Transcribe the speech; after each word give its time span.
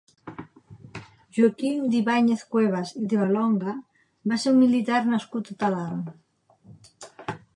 Joaquim 1.39 1.83
d'Ibáñez-Cuevas 1.95 2.93
i 3.01 3.03
de 3.11 3.19
Valonga 3.23 3.75
va 4.31 4.41
ser 4.45 4.53
un 4.55 4.59
militar 4.63 5.03
nascut 5.13 5.55
a 5.55 5.59
Talarn. 5.65 6.03